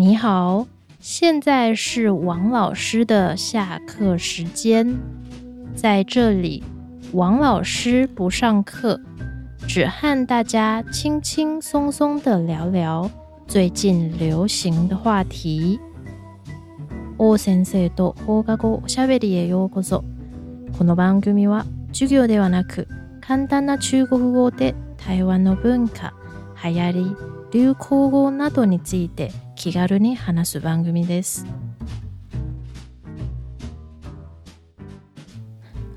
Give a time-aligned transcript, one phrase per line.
[0.00, 0.66] 你好，
[1.00, 4.98] 现在是王老师的下课时间。
[5.74, 6.62] 在这里，
[7.12, 9.00] 王老师不上课，
[9.66, 13.10] 只和大家轻轻松松的聊聊
[13.46, 15.78] 最近流行的话题。
[17.18, 20.04] 王先生と放課後おしゃべりへようこそ。
[20.76, 22.86] この番組は授業ではなく
[23.22, 26.12] 簡単な中国語で台湾の文化、
[26.62, 27.16] 流行り、
[27.50, 29.32] 流行語などについて
[29.63, 31.45] 気軽に話す番組です。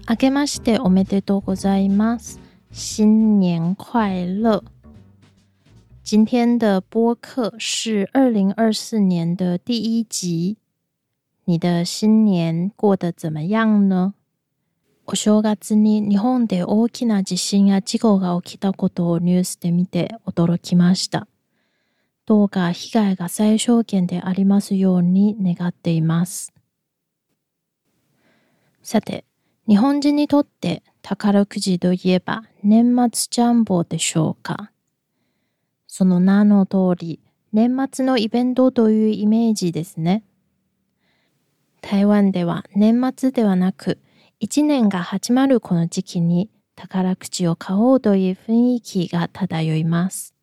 [0.07, 2.39] 明けましておめでとうございます。
[2.73, 4.63] 新年快乐！
[6.03, 10.59] 今天的播客是二零二四年的第一集。
[11.47, 14.13] 你的新年过得怎么样呢？
[15.07, 21.27] お正月に日本で大きな地震や事故が起きたことをニュースで見て驚きました。
[22.27, 26.55] どうか被害が最小限でありますように願っています。
[28.83, 29.27] さて、
[29.69, 34.71] 日本人にとって宝くじといえば年末ジャンボでしょうか？
[35.87, 37.21] その名の通り、
[37.53, 40.25] 年末のイベントというイメージですね。
[41.83, 43.99] 台湾では年末ではなく、
[44.41, 50.35] 一年が始まるこの時期に宝くじを買おうという雰囲気が漂います。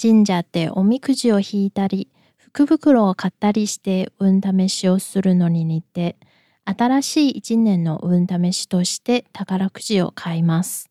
[0.00, 6.16] 神社でおみくじを引いたり、福袋を買ったりして運試しをするのに似て、
[6.64, 10.88] 新しい一年の運試しとして宝くじを買います。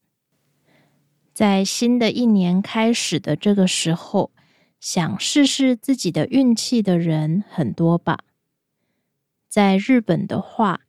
[1.34, 4.30] 在新的一年开始的这个时候，
[4.80, 8.20] 想试试自己的运气的人很多吧。
[9.48, 10.82] 在日本的话，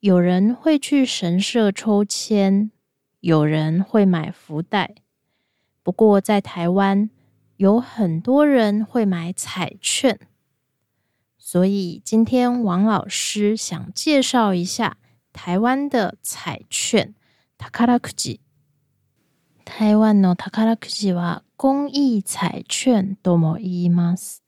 [0.00, 2.70] 有人会去神社抽签，
[3.20, 4.94] 有人会买福袋。
[5.82, 7.10] 不过在台湾，
[7.56, 10.18] 有很多人会买彩券，
[11.38, 14.98] 所以今天王老师想介绍一下
[15.32, 17.14] 台湾的彩券。
[17.56, 18.40] 宝くじ。
[19.64, 24.42] 台湾の宝くじは公益彩券とも言います。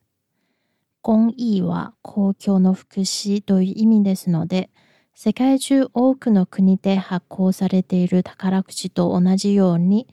[1.00, 4.68] 公益は公共の福祉という意味ですので、
[5.14, 10.06] 世界中多くの国で発行されている宝くじと同じように、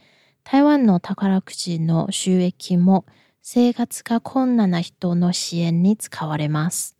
[0.44, 3.04] 台湾の宝くじの収益も
[3.42, 6.96] 生活が困難な人の支援に使われます。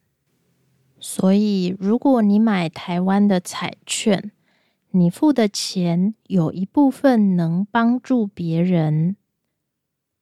[1.01, 4.33] 所以，如果你买台湾的彩券，
[4.91, 9.17] 你付的钱有一部分能帮助别人。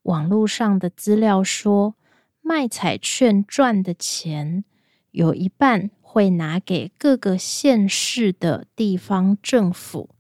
[0.02, 1.94] 网络上的资料说，
[2.41, 4.64] 卖彩券赚的钱
[5.10, 10.10] 有一半会拿给各个县市的地方政府。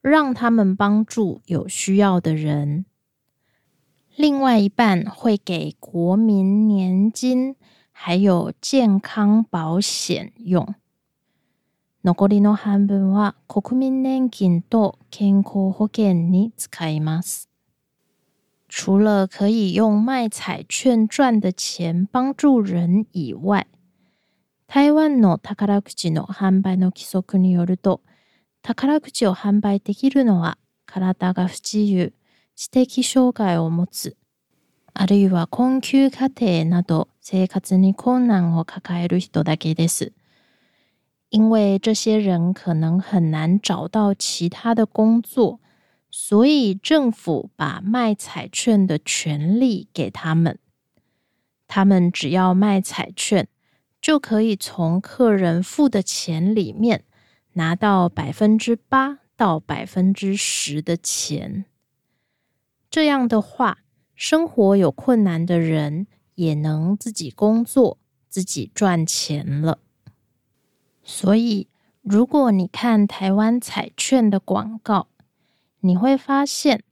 [0.00, 2.86] 让他们帮助有需要的人，
[4.16, 7.54] 另外一半会给国民年金
[7.92, 10.74] 还有健康保险用。
[12.02, 17.48] 残りの半分は国民年金と健康保険に使います。
[18.68, 23.66] 除了可以用卖彩券赚的钱帮助人以外，
[24.66, 28.00] 台湾の宝くじの販売の規則によると。
[28.67, 32.11] 宝くじを販売できるのは体が不自由、
[32.53, 34.17] 知的障害を持つ、
[34.93, 40.11] あるいは困窮家庭など生活に困難を抱える人だけです。
[41.29, 45.61] 因为这些人可能很难找到其他的工作，
[46.11, 50.59] 所以政府把卖彩券的权利给他们。
[51.69, 53.47] 他们只要卖彩券，
[54.01, 57.05] 就可以从客人付的钱里面。
[57.57, 61.65] 拿到百分之八到百分之十的钱，
[62.87, 63.79] 这样的话，
[64.15, 66.05] 生活有困难的人
[66.35, 67.97] 也能自己工作、
[68.29, 69.79] 自己赚钱了。
[71.03, 71.67] 所以，
[72.03, 75.07] 如果你看台湾彩券的广告，
[75.79, 76.83] 你会发现，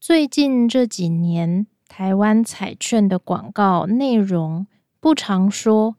[0.00, 4.66] 最近这几年台湾彩券的广告内容
[4.98, 5.96] 不常说。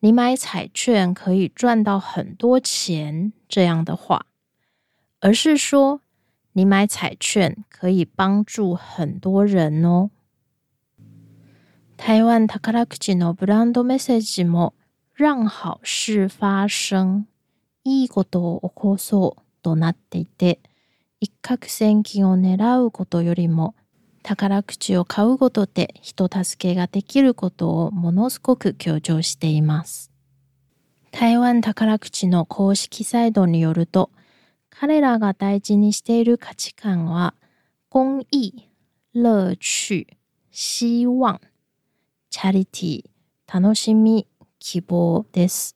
[0.00, 4.26] 你买彩券可以赚到很多钱，这样的话，
[5.20, 6.00] 而是说
[6.52, 10.10] 你买彩券可以帮助很多人哦。
[11.96, 14.74] 台湾宝くじのブランドメッセージも
[15.16, 17.24] 让好事发生、
[17.84, 20.60] いいことを起こそうとなっていて、
[21.20, 23.74] 一攫千金を狙うことよりも
[24.23, 30.11] 宝くじを買うことで人助けができることをものすごく強調しています。
[31.11, 34.11] 台湾宝くじの公式サイトによると、
[34.69, 37.33] 彼らが大事にしている価値観は、
[37.89, 38.69] 公益、
[39.13, 40.07] 乐趣、
[40.51, 41.39] 希望、
[42.29, 43.03] チャリティ、
[43.53, 44.27] 楽しみ、
[44.59, 45.75] 希望です。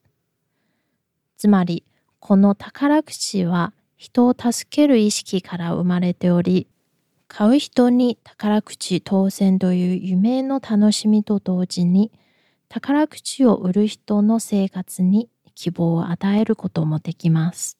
[1.36, 1.84] つまり、
[2.18, 6.66] この宝くじは人を助ける意識から生まれており、
[7.38, 12.10] 買う人に宝くじ当選という夢の楽しみと同時に、
[12.70, 17.76] 宝くじを売る人の生活に希望を与えることもできます。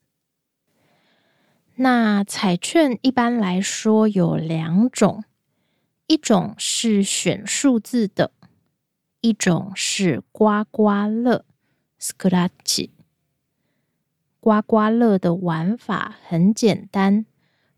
[1.79, 5.23] 那彩券一般来说有两种，
[6.07, 8.33] 一种是选数字的，
[9.23, 11.47] 一种是刮刮乐
[11.99, 12.91] （scratch）。
[14.39, 17.25] 刮刮乐的玩法很简单，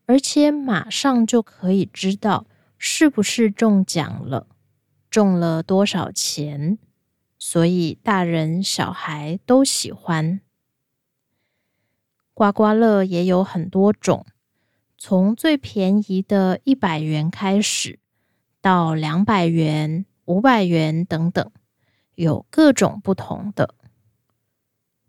[0.08, 2.46] 而且马上就可以知道
[2.78, 4.46] 是不是中奖了，
[5.10, 6.78] 中了多少钱，
[7.38, 10.40] 所以大人小孩都喜欢。
[12.32, 14.24] 刮刮乐也有很多种，
[14.96, 17.98] 从最便宜的一百元开始，
[18.62, 21.50] 到两百元、五百元等等，
[22.14, 23.74] 有各种不同的。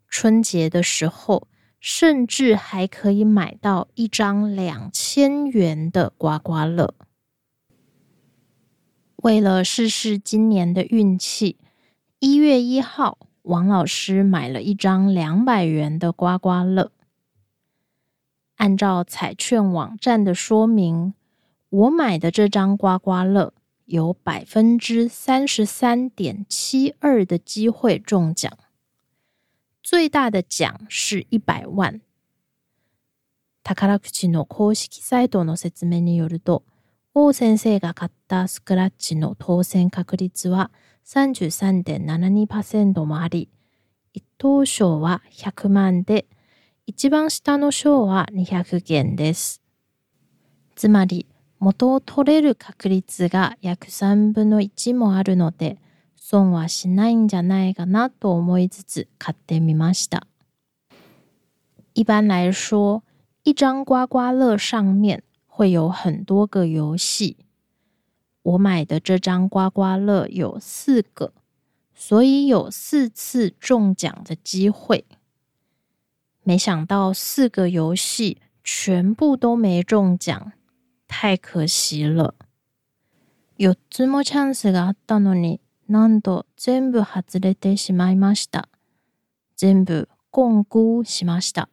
[0.10, 1.48] 春节的时候，
[1.80, 6.94] 甚至还可以买到一张两千元的刮刮乐。
[9.18, 11.58] 为了试试今年的运气，
[12.20, 16.92] 一月一号，王老师买了一张两百元的刮刮乐。
[18.56, 21.14] 按照彩券网站的说明，
[21.70, 23.54] 我买的这张刮刮乐
[23.86, 28.52] 有百分之三十三点七二的机会中奖，
[29.92, 32.02] 最大的奖是一百万。
[33.64, 36.64] 宝くじの公式サイトの説明によると、
[37.16, 40.70] 王先生が買ったスクラッチの当選確率は
[41.08, 43.50] 33.72%もあり、
[44.14, 46.28] 一等賞は100万で、
[46.86, 49.64] 一番下の章は200元です。
[50.76, 51.26] つまり、
[51.58, 55.82] 元を取れる確率が約3分の1もあるので、
[56.29, 60.27] 損はしないんじゃないかなと思いつつ買ってみました。
[61.95, 63.03] 一般来说，
[63.43, 67.37] 一张刮刮乐上面会有很多个游戏。
[68.43, 71.33] 我买的这张刮刮乐有四个，
[71.95, 75.05] 所以有四次中奖的机会。
[76.43, 80.53] 没想到四个游戏全部都没中奖，
[81.07, 82.35] 太可惜了。
[83.57, 88.70] 四つもチャンスがあったのに、 なんと全部外れてしまいました。
[89.58, 91.68] 全部共估しました。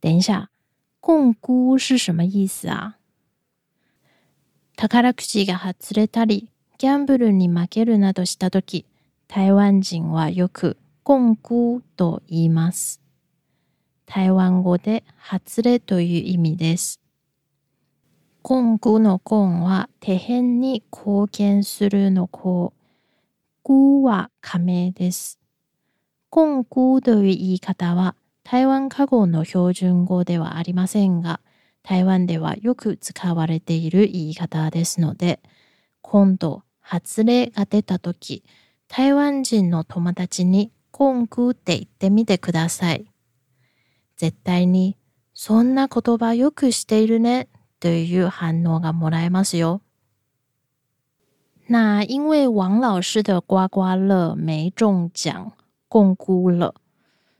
[0.00, 0.50] 等一下，
[1.00, 2.98] 共估是什么意思啊？
[4.76, 8.84] 宝くじが外れたり、ギャンブルに負けるなどしたとき、
[9.28, 13.00] 台湾人はよく共估と言います。
[14.04, 17.00] 台湾語で外れという意味です。
[18.46, 22.74] 共估の共は手辺に貢献するの項。
[23.62, 25.40] 估は仮名です。
[26.30, 31.40] 共估という言い方は台湾過語の標準語ではありませんが、
[31.82, 35.40] 台湾ではよく使われている言い方ですので、
[36.02, 38.44] 今度、外れが出たとき、
[38.88, 43.06] 台湾人の友達にコンクって言ってみてください。
[44.18, 44.98] 絶対に、
[45.32, 47.48] そんな言葉よくしているね、
[47.83, 49.81] という反応がもらえますよ。
[51.67, 55.51] 那因为王老师的刮刮乐没中奖，
[55.87, 56.75] 共估了，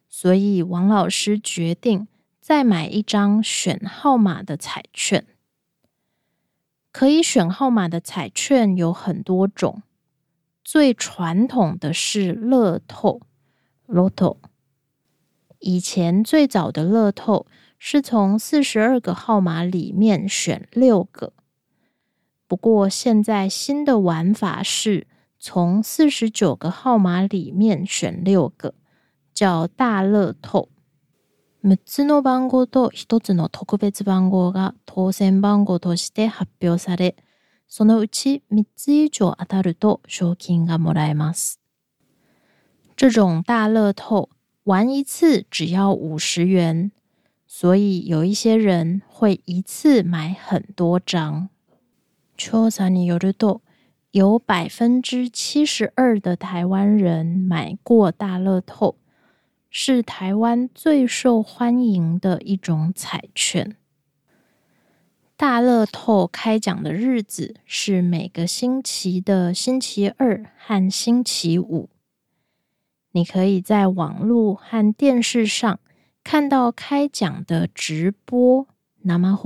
[0.07, 2.07] 所以王老师决定
[2.39, 5.25] 再买一张选号码的彩券。
[6.91, 9.83] 可以选号码的彩券有很多种，
[10.63, 13.21] 最传统的是乐透。
[13.87, 14.37] Lotto，
[15.57, 17.47] 以前最早的乐透
[17.83, 21.33] 是从四十二个号码里面选六个，
[22.47, 25.07] 不过现在新的玩法是
[25.39, 28.73] 从四十九个号码里面选六个，
[29.33, 30.69] 叫大乐透。
[31.61, 37.15] 六つの番号と一つの特別番号が当選番号として発表され、
[37.67, 41.59] そのうち三つ以上当たると賞金がもらえます。
[42.95, 44.29] 这种大乐透
[44.63, 46.91] 玩一次只要五十元，
[47.53, 51.49] 所以有一些人会一次买很多张。
[52.37, 53.61] 調査によると，
[54.11, 58.95] 有百分之七十二的台湾人买过大乐透，
[59.69, 63.75] 是台湾最受欢迎的一种彩券。
[65.35, 71.89] 大乐透开奖的日子是每个星期的星期二和星期五。
[73.11, 75.79] 你可以在网络和电视上
[76.24, 78.66] 看到开奖的直播。
[79.02, 79.38] 那么，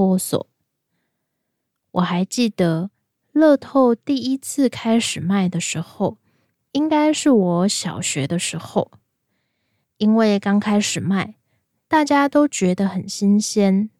[1.90, 2.90] 我还记得
[3.32, 6.18] 乐透第一次开始卖的时候，
[6.70, 8.92] 应该是我小学的时候。
[9.97, 11.35] 因为刚开始卖，
[11.88, 13.90] 大家都觉得很新鲜，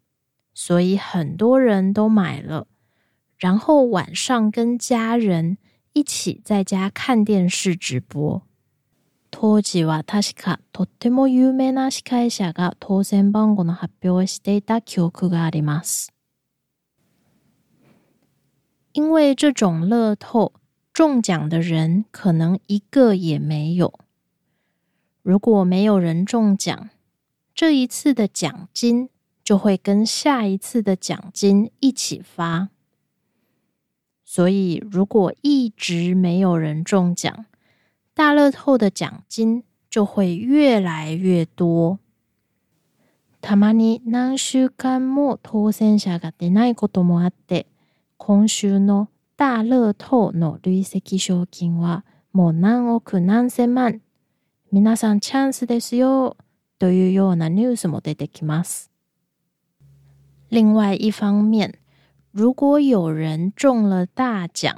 [0.53, 2.67] 所以很多人都买了。
[3.37, 5.57] 然后晚上跟家人
[5.91, 8.47] 一起在家看电视直播。
[9.31, 16.11] 当時は確かとっても有名な司会者が当選番号の発表をしていた記憶があります。
[18.93, 20.53] 因为这种乐透
[20.91, 23.93] 中奖的人可能一个也没有。
[25.21, 26.89] 如果没有人中奖，
[27.53, 29.09] 这一次的奖金
[29.43, 32.69] 就会跟下一次的奖金一起发。
[34.25, 37.45] 所以，如果一直没有人中奖，
[38.19, 41.99] 大乐透的奖金就会越来越多。
[43.39, 47.67] たまに何週間も当選者が出ないこともあって、
[48.17, 49.07] 今週の
[49.37, 54.01] 大乐透の累積賞金はもう何億何千万。
[54.69, 56.35] 皆さんチャンスですよ。
[56.77, 58.91] というようなニュースも出てきます。
[60.49, 61.75] 另外一方面，
[62.33, 64.75] 如果有人中了大奖，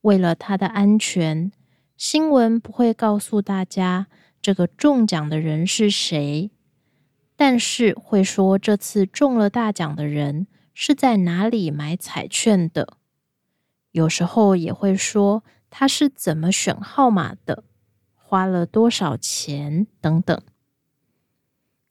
[0.00, 1.52] 为了他的安全。
[1.96, 4.06] 新闻不会告诉大家
[4.42, 6.50] 这个中奖的人是谁，
[7.36, 12.98] 但是会说这次中了大奖的人是在哪里买彩券的。
[13.92, 17.64] 有时候也会说他是怎么选号码的，
[18.12, 20.38] 花了多少钱等等。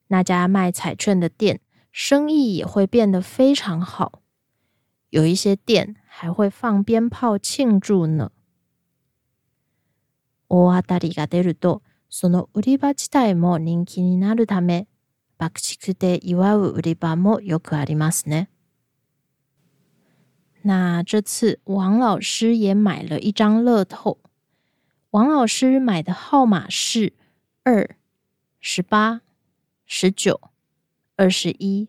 [0.10, 4.22] 那家卖彩券的店生意也会变得非常好，
[5.10, 8.32] 有一些店还会放鞭炮庆祝呢。
[10.50, 14.88] 大当たりが出ると、その売り場自体も人気になるため、
[15.38, 18.50] 爆竹で祝う売り場もよくありますね。
[20.64, 24.18] 那这次王老师也买了一张乐透。
[25.12, 27.14] 王老师买的号码是
[27.64, 27.96] 二、
[28.60, 29.22] 十八、
[29.86, 30.42] 十九、
[31.16, 31.88] 二十一、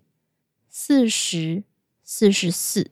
[0.69, 1.65] 四十、
[2.05, 2.91] 四十四。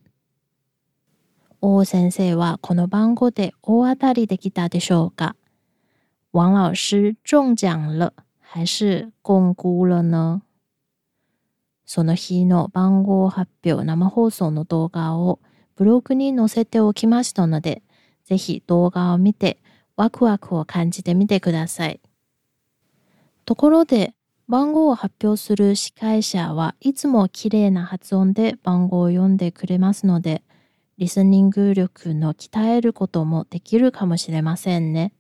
[1.61, 5.37] 王先生はこの番号で大当たりできたでしょうか？
[6.37, 10.43] 王老师中奖了还是共估了呢？
[11.87, 15.39] その日の番号発表生放送の動画を
[15.77, 17.85] ブログに載せておきましたので、
[18.25, 19.63] ぜひ動画を見て
[19.95, 22.01] ワクワクを感じてみてください。
[23.45, 24.15] ところで、
[24.49, 30.43] 番号を発表する司会者はいつも綺麗な発音で番号を読んでくれますので、
[30.99, 35.13] リスニング力の鍛えることもできるかもしれませんね。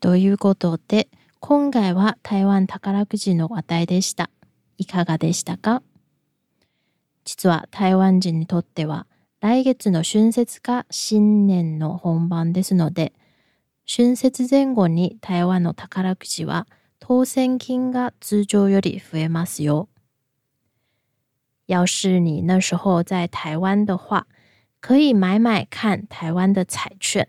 [0.00, 1.08] ということで、
[1.40, 4.30] 今回は台湾宝くじの話題でした。
[4.78, 5.82] いかがでしたか？
[7.24, 9.06] 実は台湾人にとっては、
[9.40, 13.12] 来月の春節が新年の本番ですので、
[13.86, 16.66] 春節前後に台湾の宝くじは
[16.98, 19.88] 当選金が通常より増えますよ。
[21.66, 24.26] 要是你那时候在台湾的话，
[24.80, 27.28] 可以买买看台湾的彩券。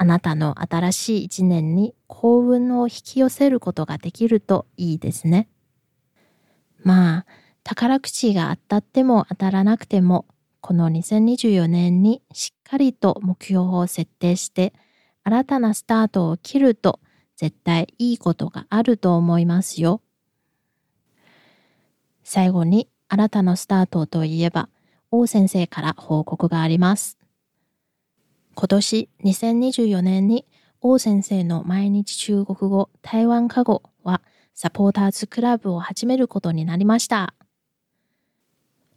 [0.00, 5.48] あなたの新しい一年に幸運を引き寄せることができるといいですね。
[6.84, 7.26] まあ、
[7.64, 10.26] 宝くじが当たっても当たらなくても、
[10.60, 14.72] この2024年にしっかりと目標を設定して、
[15.24, 17.00] 新たなスタートを切ると
[17.36, 20.00] 絶対いいことがあると思いますよ。
[22.22, 24.68] 最後に新たなスタートといえば、
[25.10, 27.17] 王先生から報告があります。
[28.60, 30.44] 今年2024年に
[30.80, 34.20] 王先生の毎日中国語台湾過語は
[34.52, 37.34] サポーターズクラブを始めることになりました。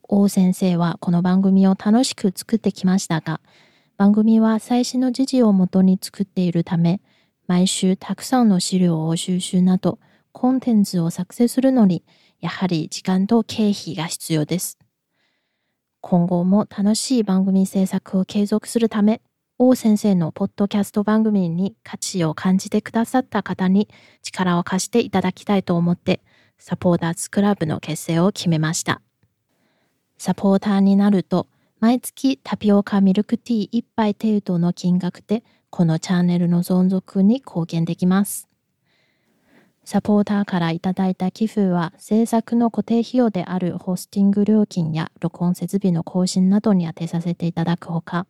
[0.02, 3.40] 王先生はこの番組を楽しく作ってきましたが、
[3.98, 7.00] 番組は最新の時事をもとに作っているため、
[7.46, 10.00] 毎週たくさんの資料を収集など、
[10.32, 12.04] コンテンツを作成するのに、
[12.40, 14.80] やはり時間と経費が必要です。
[16.00, 19.22] 今後も楽しい番組制作を継続するため、
[19.64, 23.90] 王先生のポッドキャスト番組に価値を感じてくださった方に
[24.24, 26.20] 力を貸していただきたいと思って、
[26.58, 29.04] サポーターズクラブの結成を決めました。
[30.18, 31.46] サポーターになると、
[31.80, 38.50] 毎月タピオカミルクティー1杯程度の金額で、このチャンネルの存続に貢献できます。
[39.84, 48.26] サポーターからいただいた寄付は制作の固定費用であるホスティング料金や録音設備の更新などに充てさせていただくほか、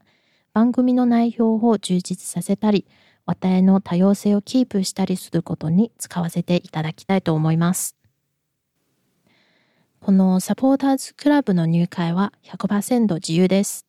[0.53, 2.85] 番組の内容を充実させたり、
[3.25, 7.95] 話題の多様性をキープしたりすることに使わせていただきたいと思います。
[10.01, 13.85] このサポーターズクラブの入会は100%自由です。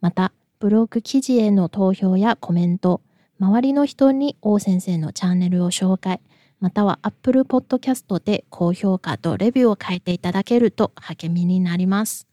[0.00, 3.02] また、ブログ記事への投票やコメント、
[3.38, 6.22] 周りの人に王先生のチャンネルを紹介、
[6.58, 12.26] または Apple Podcast で高評価とレビューを書いていただけると励みになります。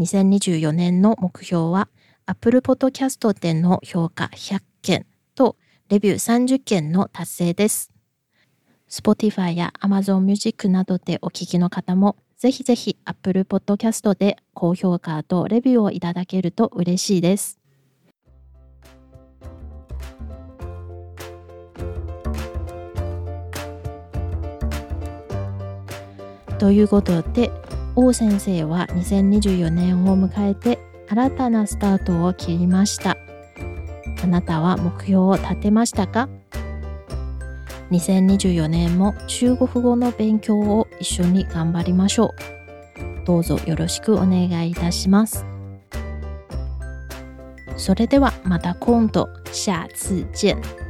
[0.00, 1.88] 2024年の目標は
[2.26, 5.54] Apple Podcast での評価100件と
[5.88, 7.92] レビュー30件の達成です。
[8.88, 17.58] Spotify や Amazon Music などでお聞きの方も、ぜひぜひ Apple Podcast で高評価とレビューをいただけると嬉しいです。
[26.58, 27.52] ということで、
[27.94, 33.16] 王先生は2024年を迎えて新たなスタートを切りました。
[34.22, 36.28] あなたは目標を立てましたか？
[37.90, 43.24] 2024年も中国語の勉強を一緒に頑張りましょう。
[43.24, 45.44] どうぞよろしくお願いいたします。
[47.76, 50.87] それではまた今度、下次见。